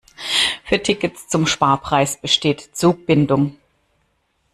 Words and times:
Für 0.63 0.81
Tickets 0.81 1.27
zum 1.27 1.45
Sparpreis 1.45 2.19
besteht 2.19 2.75
Zugbindung. 2.75 3.57